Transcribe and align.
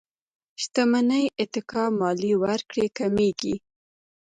شتمنۍ 0.61 1.23
اتکا 1.41 1.83
ماليې 1.99 2.35
ورکړې 2.43 2.85
کمېږي. 2.97 3.55